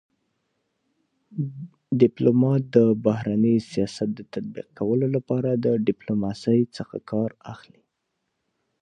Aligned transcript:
ډيپلومات 2.01 2.61
دبهرني 2.75 3.55
سیاست 3.71 4.09
د 4.15 4.19
تطبيق 4.33 4.67
کولو 4.79 5.07
لپاره 5.15 5.49
د 5.53 5.65
ډيپلوماسی 5.87 6.59
څخه 6.77 6.95
کار 7.11 7.29
اخلي. 7.53 7.81